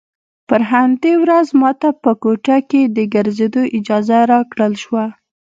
[0.49, 5.03] پر همدې ورځ ما ته په کوټه کښې د ګرځېدو اجازه راکړل سوه.